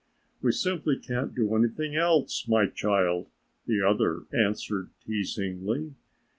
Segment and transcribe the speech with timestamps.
[0.41, 3.29] "We simply can't do anything else, my child"
[3.67, 5.93] the other answered teasingly.